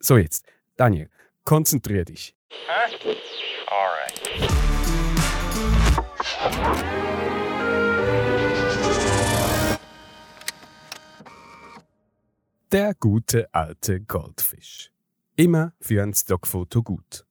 [0.00, 0.46] So jetzt,
[0.76, 1.10] Daniel,
[1.44, 2.36] konzentrier dich.
[2.52, 3.14] Huh?
[3.66, 4.58] Alright.
[12.70, 14.92] Der gute alte Goldfisch.
[15.34, 17.24] Immer für ein Stockfoto gut.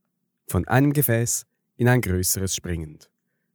[0.47, 1.45] Von einem Gefäß
[1.77, 3.09] in ein größeres springend.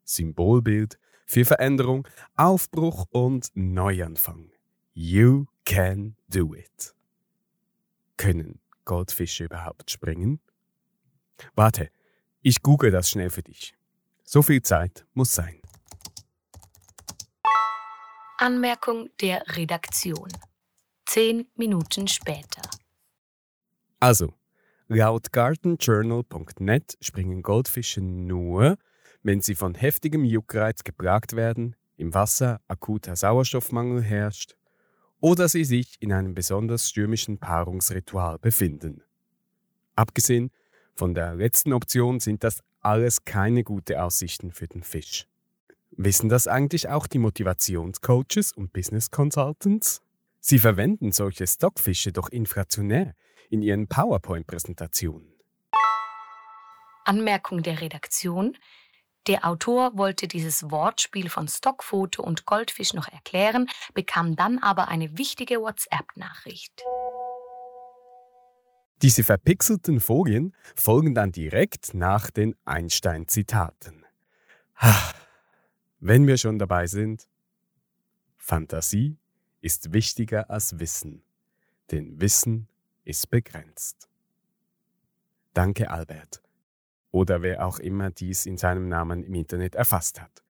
[0.04, 4.50] Symbolbild für Veränderung, Aufbruch und Neuanfang.
[4.94, 6.94] You can do it.
[8.16, 10.40] Können Goldfische überhaupt springen?
[11.54, 11.90] Warte,
[12.42, 13.74] ich google das schnell für dich.
[14.24, 15.60] So viel Zeit muss sein.
[18.38, 20.28] Anmerkung der Redaktion.
[21.06, 22.62] Zehn Minuten später.
[24.00, 24.34] Also,
[24.88, 28.78] laut gardenjournal.net springen Goldfische nur,
[29.22, 34.56] wenn sie von heftigem Juckreiz geplagt werden, im Wasser akuter Sauerstoffmangel herrscht
[35.22, 39.02] oder sie sich in einem besonders stürmischen Paarungsritual befinden.
[39.94, 40.50] Abgesehen
[40.94, 45.28] von der letzten Option sind das alles keine gute Aussichten für den Fisch.
[45.92, 50.02] Wissen das eigentlich auch die Motivationscoaches und Business Consultants?
[50.40, 53.14] Sie verwenden solche Stockfische doch inflationär
[53.48, 55.32] in ihren PowerPoint-Präsentationen.
[57.04, 58.56] Anmerkung der Redaktion.
[59.28, 65.16] Der Autor wollte dieses Wortspiel von Stockfoto und Goldfisch noch erklären, bekam dann aber eine
[65.16, 66.82] wichtige WhatsApp-Nachricht.
[69.00, 74.04] Diese verpixelten Folien folgen dann direkt nach den Einstein-Zitaten.
[76.00, 77.28] Wenn wir schon dabei sind,
[78.36, 79.16] Fantasie
[79.60, 81.22] ist wichtiger als Wissen,
[81.92, 82.68] denn Wissen
[83.04, 84.08] ist begrenzt.
[85.54, 86.42] Danke, Albert.
[87.12, 90.42] Oder wer auch immer dies in seinem Namen im Internet erfasst hat.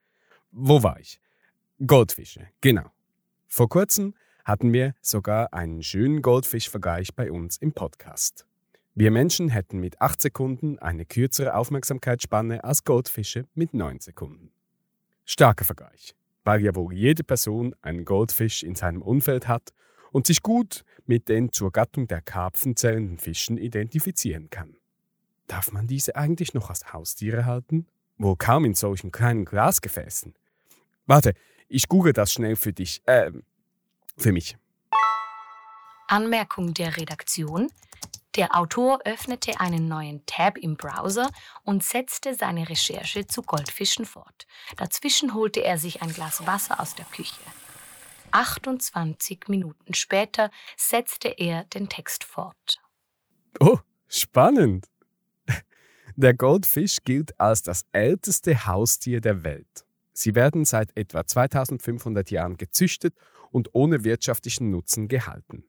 [0.52, 1.20] Wo war ich?
[1.84, 2.90] Goldfische, genau.
[3.48, 8.46] Vor kurzem hatten wir sogar einen schönen Goldfischvergleich bei uns im Podcast.
[8.94, 14.52] Wir Menschen hätten mit 8 Sekunden eine kürzere Aufmerksamkeitsspanne als Goldfische mit 9 Sekunden.
[15.24, 19.70] Starker Vergleich, weil ja wohl jede Person einen Goldfisch in seinem Umfeld hat
[20.12, 24.76] und sich gut mit den zur Gattung der Karpfen zählenden Fischen identifizieren kann.
[25.52, 27.86] Darf man diese eigentlich noch als Haustiere halten?
[28.16, 30.34] Wohl kaum in solchen kleinen Glasgefäßen.
[31.04, 31.34] Warte,
[31.68, 33.02] ich google das schnell für dich.
[33.04, 33.32] Äh,
[34.16, 34.56] für mich.
[36.08, 37.70] Anmerkung der Redaktion.
[38.34, 41.28] Der Autor öffnete einen neuen Tab im Browser
[41.64, 44.46] und setzte seine Recherche zu Goldfischen fort.
[44.78, 47.42] Dazwischen holte er sich ein Glas Wasser aus der Küche.
[48.30, 52.80] 28 Minuten später setzte er den Text fort.
[53.60, 54.86] Oh, spannend.
[56.16, 59.86] Der Goldfisch gilt als das älteste Haustier der Welt.
[60.12, 63.14] Sie werden seit etwa 2500 Jahren gezüchtet
[63.50, 65.64] und ohne wirtschaftlichen Nutzen gehalten.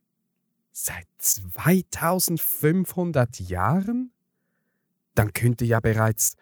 [0.71, 4.11] Seit 2500 Jahren?
[5.15, 6.35] Dann könnte ja bereits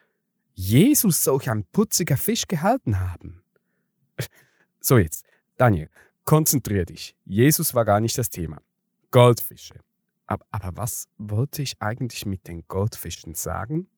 [0.54, 3.44] Jesus solch ein putziger Fisch gehalten haben.
[4.80, 5.26] So jetzt,
[5.58, 5.90] Daniel,
[6.26, 7.16] konzentrier dich.
[7.24, 8.64] Jesus war gar nicht das Thema.
[9.12, 9.76] Goldfische.
[10.32, 13.90] Aber, aber was wollte ich eigentlich mit den Goldfischen sagen?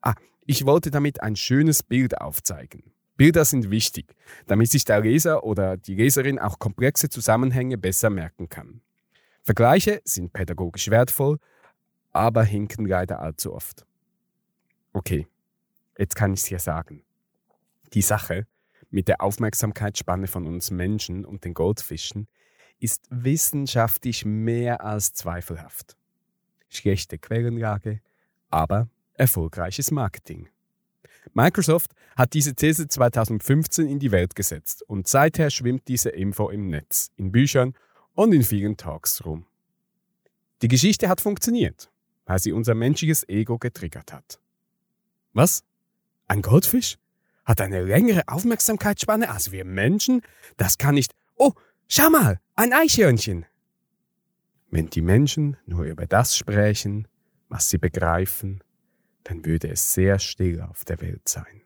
[0.00, 0.14] Ah,
[0.46, 2.92] ich wollte damit ein schönes Bild aufzeigen.
[3.16, 4.14] Bilder sind wichtig,
[4.46, 8.80] damit sich der Leser oder die Leserin auch komplexe Zusammenhänge besser merken kann.
[9.42, 11.38] Vergleiche sind pädagogisch wertvoll,
[12.12, 13.84] aber hinken leider allzu oft.
[14.92, 15.26] Okay,
[15.98, 17.02] jetzt kann ich es hier sagen.
[17.92, 18.46] Die Sache
[18.90, 22.28] mit der Aufmerksamkeitsspanne von uns Menschen und den Goldfischen
[22.82, 25.96] ist wissenschaftlich mehr als zweifelhaft.
[26.68, 28.00] Schlechte Quellenlage,
[28.50, 30.48] aber erfolgreiches Marketing.
[31.32, 36.68] Microsoft hat diese These 2015 in die Welt gesetzt und seither schwimmt diese Info im
[36.68, 37.74] Netz, in Büchern
[38.14, 39.46] und in vielen Talks rum.
[40.62, 41.90] Die Geschichte hat funktioniert,
[42.26, 44.40] weil sie unser menschliches Ego getriggert hat.
[45.32, 45.62] Was?
[46.26, 46.98] Ein Goldfisch?
[47.44, 50.22] Hat eine längere Aufmerksamkeitsspanne als wir Menschen?
[50.56, 51.14] Das kann nicht.
[51.36, 51.52] Oh,
[51.92, 53.44] schau mal, ein Eichhörnchen.
[54.70, 57.06] Wenn die Menschen nur über das sprechen,
[57.48, 58.64] was sie begreifen,
[59.24, 61.62] dann würde es sehr still auf der Welt sein.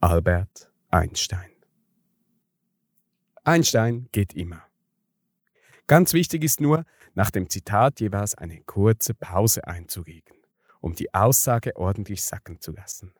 [0.00, 1.50] Albert Einstein
[3.44, 4.62] Einstein geht immer.
[5.86, 6.84] Ganz wichtig ist nur,
[7.14, 10.36] nach dem Zitat jeweils eine kurze Pause einzulegen,
[10.80, 13.14] um die Aussage ordentlich sacken zu lassen.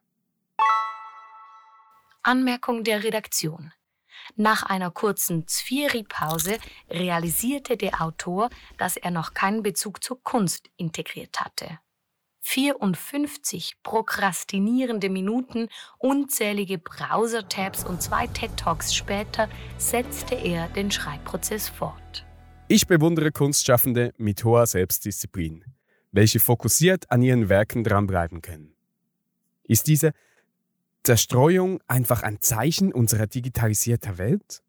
[2.23, 3.73] Anmerkung der Redaktion.
[4.37, 6.59] Nach einer kurzen Zvieri-Pause
[6.91, 11.79] realisierte der Autor, dass er noch keinen Bezug zur Kunst integriert hatte.
[12.41, 15.69] 54 prokrastinierende Minuten,
[15.99, 22.25] unzählige Browser-Tabs und zwei TED-Talks später setzte er den Schreibprozess fort.
[22.69, 25.65] Ich bewundere Kunstschaffende mit hoher Selbstdisziplin,
[26.11, 28.75] welche fokussiert an ihren Werken dranbleiben können.
[29.65, 30.13] Ist diese
[31.09, 34.63] Zerstreuung einfach ein Zeichen unserer digitalisierten Welt?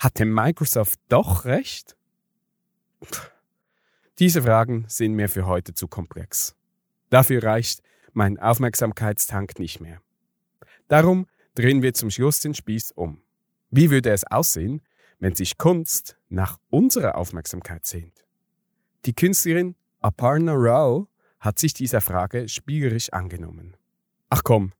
[0.00, 1.96] Hatte Microsoft doch recht?
[4.18, 6.56] Diese Fragen sind mir für heute zu komplex.
[7.08, 7.84] Dafür reicht
[8.14, 10.00] mein Aufmerksamkeitstank nicht mehr.
[10.88, 13.22] Darum drehen wir zum Schluss den Spieß um.
[13.70, 14.82] Wie würde es aussehen,
[15.20, 18.24] wenn sich Kunst nach unserer Aufmerksamkeit sehnt?
[19.04, 21.06] Die Künstlerin Aparna Rao
[21.38, 23.76] hat sich dieser Frage spielerisch angenommen.
[24.30, 24.72] Ach komm,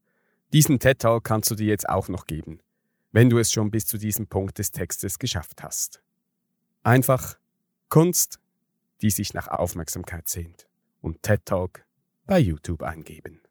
[0.53, 2.59] diesen TED-Talk kannst du dir jetzt auch noch geben,
[3.11, 6.01] wenn du es schon bis zu diesem Punkt des Textes geschafft hast.
[6.83, 7.37] Einfach
[7.89, 8.39] Kunst,
[9.01, 10.67] die sich nach Aufmerksamkeit sehnt
[11.01, 11.85] und TED-Talk
[12.25, 13.41] bei YouTube eingeben.